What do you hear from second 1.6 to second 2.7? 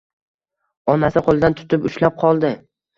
tutib ushlab qoldi